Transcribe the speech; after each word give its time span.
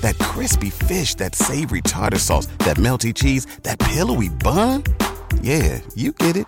That 0.00 0.18
crispy 0.18 0.70
fish, 0.70 1.14
that 1.16 1.34
savory 1.34 1.82
tartar 1.82 2.18
sauce, 2.18 2.46
that 2.66 2.76
melty 2.76 3.12
cheese, 3.14 3.44
that 3.62 3.78
pillowy 3.78 4.30
bun. 4.30 4.82
Yeah, 5.42 5.80
you 5.94 6.12
get 6.12 6.36
it 6.36 6.46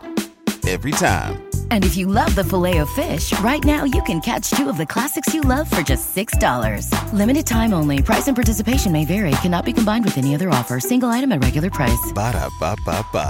every 0.66 0.93
time. 0.93 1.34
And 1.70 1.84
if 1.84 1.97
you 1.97 2.06
love 2.06 2.34
the 2.34 2.45
filet 2.45 2.79
of 2.79 2.88
fish, 2.91 3.27
right 3.41 3.65
now 3.65 3.84
you 3.84 4.02
can 4.02 4.20
catch 4.20 4.51
two 4.51 4.69
of 4.69 4.77
the 4.77 4.87
classics 4.87 5.33
you 5.34 5.43
love 5.43 5.70
for 5.70 5.83
just 5.83 6.15
$6. 6.16 6.91
Limited 7.12 7.47
time 7.47 7.73
only. 7.73 8.02
Price 8.02 8.27
and 8.29 8.37
participation 8.37 8.91
may 8.93 9.05
vary. 9.05 9.33
Cannot 9.43 9.65
be 9.65 9.73
combined 9.73 10.05
with 10.05 10.19
any 10.19 10.34
other 10.34 10.48
offer. 10.51 10.80
Single 10.80 11.09
item 11.09 11.30
at 11.33 11.43
regular 11.43 11.70
price. 11.70 12.12
Ba 12.15 12.33
da 12.33 12.48
ba 12.61 12.75
ba 12.87 12.98
ba. 13.12 13.29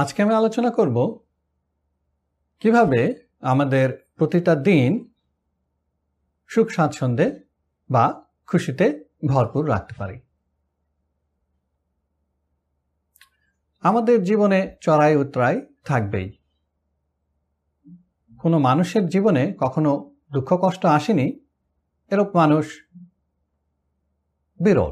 আজকে 0.00 0.18
আমি 0.24 0.34
আলোচনা 0.40 0.70
করব 0.78 0.96
কিভাবে 2.62 3.00
আমাদের 3.52 3.88
প্রতিটা 4.18 4.54
দিন 4.68 4.90
সুখ 6.52 6.68
স্বাচ্ছন্দ্যে 6.76 7.26
বা 7.91 8.25
খুশিতে 8.47 9.03
ভরপুর 9.27 9.69
রাখতে 9.69 9.95
পারি। 9.97 10.19
আমাদের 13.81 14.23
জীবনে 14.23 14.75
চড়াই 14.81 15.15
উতরাই 15.15 15.61
থাকবেই। 15.83 16.37
কোনো 18.39 18.59
মানুষের 18.59 19.07
জীবনে 19.07 19.53
কখনো 19.59 20.15
দুঃখ 20.31 20.57
কষ্ট 20.61 20.85
আসেনি 20.85 21.39
এরকম 22.11 22.39
মানুষ 22.39 22.85
বিরল 24.59 24.91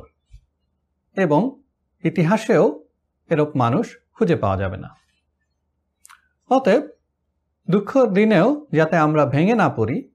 এবং 1.15 1.61
ইতিহাসেও 2.03 2.83
এরকম 3.29 3.59
মানুষ 3.59 3.97
খুঁজে 4.13 4.35
পাওয়া 4.35 4.57
যাবে 4.57 4.77
না। 4.77 4.89
অতএব 6.49 6.83
দুঃখ 7.69 8.05
দিনেও 8.05 8.67
যাতে 8.71 8.97
আমরা 8.97 9.25
ভেঙে 9.25 9.55
না 9.55 9.69
পড়ি, 9.69 10.11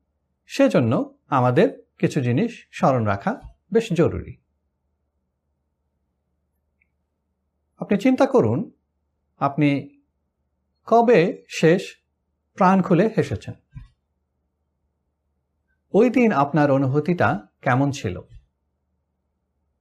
সেজন্য 0.46 1.18
আমাদের 1.28 1.83
কিছু 1.98 2.20
জিনিস 2.20 2.66
স্মরণ 2.72 3.04
রাখা 3.04 3.40
বেশ 3.72 3.88
জরুরি। 3.92 4.36
আপনি 7.78 7.98
চিন্তা 7.98 8.26
করুন, 8.26 8.70
আপনি 9.38 9.98
কবে 10.86 11.44
শেষ 11.48 11.82
প্রাণ 12.54 12.82
খুলে 12.82 13.10
হেসেছেন? 13.16 13.54
ওই 15.92 16.10
দিন 16.10 16.32
আপনার 16.32 16.70
অনুভূতিটা 16.70 17.46
কেমন 17.62 17.90
ছিল? 17.90 18.20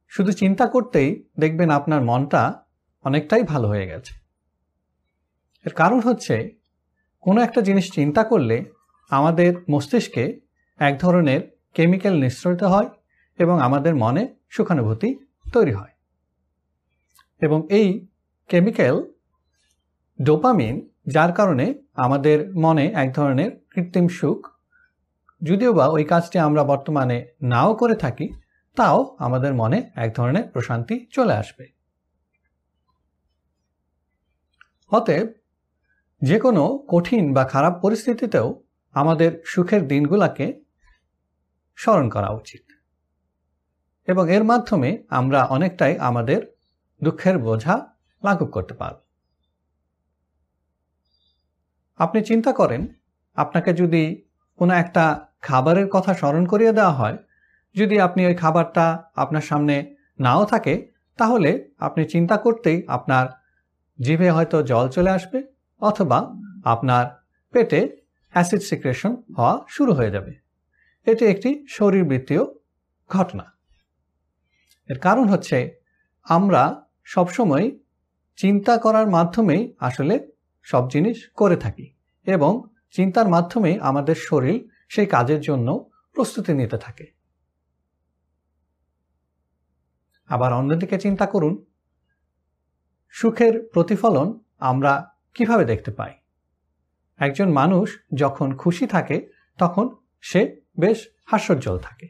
শুধু 0.08 0.32
চিন্তা 0.32 0.68
করতেই 0.68 1.30
দেখবেন 1.40 1.70
আপনার 1.70 2.02
মনটা 2.02 2.66
অনেকটাই 3.04 3.44
ভালো 3.44 3.68
হয়ে 3.68 3.88
গেছে। 3.88 4.16
এর 5.66 5.74
কারণ 5.74 6.00
হচ্ছে, 6.00 6.56
কোনো 7.22 7.42
একটা 7.42 7.62
জিনিস 7.62 7.92
চিন্তা 7.92 8.24
করলে 8.24 8.66
আমাদের 9.10 9.54
মস্তিষ্কে 9.70 10.40
এক 10.78 10.98
ধরনের 11.00 11.53
কেমিক্যাল 11.74 12.20
নিঃসৃত 12.20 12.64
হয় 12.64 12.90
এবং 13.40 13.60
আমাদের 13.60 13.96
মনে 13.96 14.36
সুখানুভূতি 14.50 15.20
তৈরি 15.54 15.72
হয়। 15.72 15.94
এবং 17.42 17.68
এই 17.70 18.08
কেমিক্যাল 18.48 19.14
ডোপামিন, 20.22 20.90
যার 21.08 21.32
কারণে 21.34 21.74
আমাদের 21.94 22.56
মনে 22.56 22.86
এক 22.88 23.14
ধরনের 23.14 23.52
কৃত্রিম 23.70 24.08
সুখ, 24.08 24.48
যদিও 25.44 25.74
বা 25.74 25.88
ওই 25.88 26.04
কাজটি 26.04 26.40
আমরা 26.40 26.64
বর্তমানে 26.64 27.28
নাও 27.42 27.76
করে 27.76 27.96
থাকি, 27.96 28.30
তাও 28.76 29.16
আমাদের 29.20 29.54
মনে 29.54 29.90
এক 29.96 30.16
ধরনের 30.16 30.44
প্রশান্তি 30.44 31.08
চলে 31.12 31.34
আসবে। 31.34 31.68
অতএব 34.92 35.28
যে 36.22 36.40
কোনো 36.40 36.86
কঠিন 36.88 37.34
বা 37.34 37.44
খারাপ 37.44 37.80
পরিস্থিতিতেও 37.82 38.64
আমাদের 38.94 39.42
সুখের 39.46 39.88
দিনগুলোকে 39.88 40.64
স্মরণ 41.76 42.10
করা 42.10 42.30
উচিত। 42.30 42.62
এবং 44.08 44.32
এর 44.32 44.44
মাধ্যমে 44.44 45.04
আমরা 45.10 45.44
অনেকটাই 45.46 45.98
আমাদের 45.98 46.42
দুঃখের 47.04 47.38
বোঝা 47.38 47.88
লাঘব 48.24 48.46
করতে 48.46 48.74
পারব। 48.74 48.98
আপনি 51.98 52.24
চিন্তা 52.24 52.54
করেন, 52.54 52.88
আপনাকে 53.36 53.74
যদি 53.74 54.24
কোনো 54.58 54.74
একটা 54.74 55.26
খাবারের 55.42 55.90
কথা 55.90 56.14
স্মরণ 56.14 56.46
করিয়ে 56.46 56.72
দেওয়া 56.72 56.92
হয়, 56.92 57.18
যদি 57.76 58.00
আপনি 58.00 58.26
ওই 58.26 58.36
খাবারটা 58.36 59.04
আপনার 59.16 59.42
সামনে 59.42 59.96
নাও 60.20 60.46
থাকে, 60.46 60.92
তাহলে 61.18 61.70
আপনি 61.80 62.06
চিন্তা 62.06 62.38
করতেই 62.38 62.84
আপনার 62.88 63.28
জিভে 64.02 64.32
হয়তো 64.32 64.64
জল 64.64 64.90
চলে 64.90 65.10
আসবে, 65.10 65.44
অথবা 65.82 66.34
আপনার 66.64 67.06
পেটে 67.52 67.98
অ্যাসিড 68.30 68.62
সিক্রেশন 68.62 69.24
হওয়া 69.38 69.60
শুরু 69.70 69.94
হয়ে 69.94 70.12
যাবে। 70.12 70.43
এটি 71.06 71.26
একটি 71.26 71.66
শরীরবৃত্তীয় 71.70 72.46
ঘটনা। 73.10 73.58
এর 74.90 75.00
কারণ 75.00 75.30
হচ্ছে 75.30 75.72
আমরা 76.24 76.86
সবসময় 77.04 77.80
চিন্তা 78.36 78.78
করার 78.78 79.10
মাধ্যমেই 79.10 79.76
আসলে 79.80 80.32
সব 80.64 80.90
জিনিস 80.90 81.30
করে 81.30 81.58
থাকি 81.58 81.94
এবং 82.26 82.64
চিন্তার 82.92 83.30
মাধ্যমে 83.30 83.80
আমাদের 83.80 84.16
শরীর 84.16 84.70
সেই 84.90 85.06
কাজের 85.06 85.42
জন্য 85.42 85.90
প্রস্তুতি 86.14 86.54
নিতে 86.54 86.78
থাকে। 86.78 87.08
আবার 90.28 90.54
অন্যদিকে 90.54 91.00
চিন্তা 91.00 91.26
করুন, 91.26 91.66
সুখের 93.10 93.70
প্রতিফলন 93.74 94.40
আমরা 94.60 95.16
কীভাবে 95.34 95.66
দেখতে 95.66 95.92
পাই? 95.92 96.14
একজন 97.18 97.52
মানুষ 97.52 98.00
যখন 98.14 98.56
খুশি 98.56 98.88
থাকে, 98.88 99.30
তখন 99.58 99.90
সে 100.22 100.63
বেশ 100.78 101.00
হাস্যোজ্জ্বল 101.26 101.78
থাকে। 101.80 102.08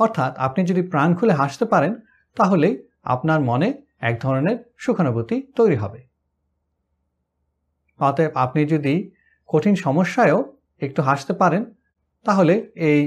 অর্থাৎ 0.00 0.32
আপনি 0.36 0.60
যদি 0.64 0.82
প্রাণ 0.82 1.14
খুলে 1.14 1.32
হাসতে 1.32 1.64
পারেন 1.64 1.92
তাহলেই 2.36 2.74
আপনার 3.04 3.40
মনে 3.40 3.68
এক 4.00 4.14
ধরনের 4.20 4.56
সুখানুভূতি 4.78 5.36
তৈরি 5.56 5.76
হবে। 5.76 6.00
অতএব 8.00 8.32
আপনি 8.34 8.60
যদি 8.66 9.12
কঠিন 9.48 9.74
সমস্যায়ও 9.76 10.38
একটু 10.82 11.02
হাসতে 11.02 11.32
পারেন, 11.32 11.62
তাহলে 12.26 12.54
এই 12.74 13.00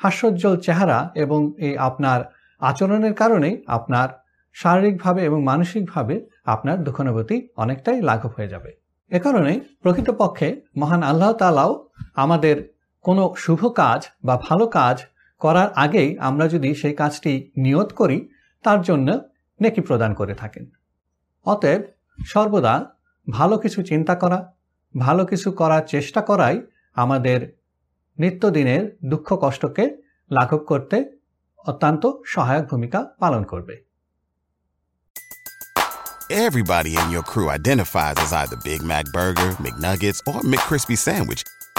হাস্যোজ্জ্বল 0.00 0.56
চেহারা 0.56 0.98
এবং 1.14 1.40
এই 1.58 1.76
আপনার 1.78 2.20
আচরণের 2.60 3.14
কারণেই 3.14 3.54
আপনার 3.66 4.08
শারীরিকভাবে 4.56 5.20
এবং 5.24 5.38
মানসিকভাবে 5.44 6.14
আপনার 6.44 6.76
দুঃখানুভূতি 6.84 7.36
অনেকটাই 7.56 7.98
লাঘব 8.02 8.32
হয়ে 8.36 8.48
যাবে। 8.48 8.70
এ 9.10 9.18
কারণে 9.18 9.60
প্রকৃতপক্ষে 9.82 10.48
মহান 10.76 11.02
আল্লাহ 11.02 11.32
তালাও 11.32 11.88
আমাদের 12.14 12.56
কোনো 13.02 13.34
শুভ 13.38 13.60
কাজ 13.68 14.00
বা 14.24 14.34
ভালো 14.48 14.66
কাজ 14.66 14.96
করার 15.38 15.68
আগেই 15.72 16.18
আমরা 16.18 16.48
যদি 16.48 16.74
সেই 16.74 16.94
কাজটি 16.94 17.52
নিয়ত 17.56 17.92
করি 17.92 18.28
তার 18.64 18.82
জন্য 18.82 19.08
নেকি 19.60 19.80
প্রদান 19.80 20.14
করে 20.14 20.34
থাকেন। 20.34 20.64
অতএব 21.44 21.82
সর্বদা 22.26 22.74
ভালো 23.30 23.58
কিছু 23.58 23.82
চিন্তা 23.82 24.14
করা 24.14 24.38
ভালো 24.98 25.26
কিছু 25.26 25.52
করার 25.52 25.82
চেষ্টা 25.86 26.20
করাই 26.20 26.56
আমাদের 26.94 27.40
নিত্যদিনের 28.18 28.98
দুঃখ 29.04 29.28
কষ্টকে 29.40 29.84
লাঘব 30.30 30.58
করতে 30.58 30.96
অত্যন্ত 31.58 32.06
সহায়ক 32.26 32.64
ভূমিকা 32.66 33.04
পালন 33.18 33.44
করবে। 33.44 33.74
Everybody 36.46 36.92
in 37.02 37.08
your 37.14 37.24
crew 37.30 37.48
identifies 37.58 38.16
as 38.24 38.32
either 38.40 38.58
Big 38.70 38.80
Mac 38.90 39.04
Burger, 39.16 39.50
McNuggets, 39.64 40.20
or 40.30 40.38
McCrispy 40.52 40.96
Sandwich, 41.06 41.42